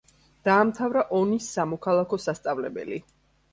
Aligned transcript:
დაამთავრა 0.47 1.03
ონის 1.19 1.51
სამოქალაქო 1.59 2.21
სასწავლებელი. 2.27 3.01